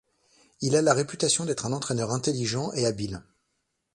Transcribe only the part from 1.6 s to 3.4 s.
un entraîneur intelligent et habile.